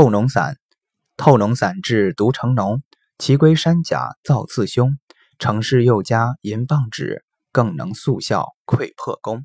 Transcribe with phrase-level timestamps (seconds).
[0.00, 0.56] 透脓散，
[1.18, 2.80] 透脓散治毒成脓，
[3.18, 4.96] 其归山甲造刺胸，
[5.38, 9.44] 成事又加银棒指，更能速效溃破功。